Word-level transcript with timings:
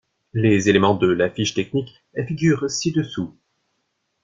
Les 0.33 0.67
éléments 0.67 0.95
de 0.95 1.05
la 1.05 1.29
fiche 1.29 1.53
technique 1.53 2.03
figurent 2.25 2.67
ci-dessous. 2.71 3.37